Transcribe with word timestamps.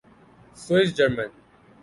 Swiss 0.63 0.89
German 0.97 1.29